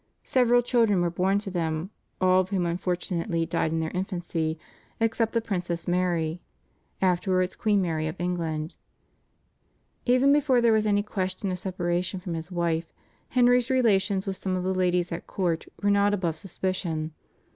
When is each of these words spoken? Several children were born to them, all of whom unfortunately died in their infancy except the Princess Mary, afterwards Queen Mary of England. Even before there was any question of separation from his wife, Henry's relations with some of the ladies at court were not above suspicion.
Several 0.23 0.63
children 0.63 0.99
were 1.01 1.11
born 1.11 1.37
to 1.37 1.51
them, 1.51 1.91
all 2.19 2.39
of 2.41 2.49
whom 2.49 2.65
unfortunately 2.65 3.45
died 3.45 3.71
in 3.71 3.81
their 3.81 3.91
infancy 3.91 4.57
except 4.99 5.33
the 5.33 5.41
Princess 5.41 5.87
Mary, 5.87 6.41
afterwards 7.03 7.55
Queen 7.55 7.83
Mary 7.83 8.07
of 8.07 8.19
England. 8.19 8.77
Even 10.07 10.33
before 10.33 10.59
there 10.59 10.73
was 10.73 10.87
any 10.87 11.03
question 11.03 11.51
of 11.51 11.59
separation 11.59 12.19
from 12.19 12.33
his 12.33 12.51
wife, 12.51 12.91
Henry's 13.29 13.69
relations 13.69 14.25
with 14.25 14.37
some 14.37 14.55
of 14.55 14.63
the 14.63 14.73
ladies 14.73 15.11
at 15.11 15.27
court 15.27 15.67
were 15.83 15.91
not 15.91 16.15
above 16.15 16.35
suspicion. 16.35 17.13